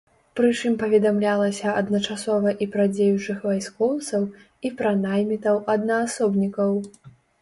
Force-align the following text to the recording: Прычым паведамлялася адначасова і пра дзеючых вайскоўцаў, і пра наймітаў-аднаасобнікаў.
Прычым 0.37 0.75
паведамлялася 0.83 1.73
адначасова 1.81 2.49
і 2.65 2.67
пра 2.75 2.85
дзеючых 2.95 3.37
вайскоўцаў, 3.49 4.21
і 4.71 4.73
пра 4.81 4.95
наймітаў-аднаасобнікаў. 5.05 6.71